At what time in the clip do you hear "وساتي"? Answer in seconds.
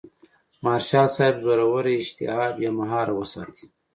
3.19-3.65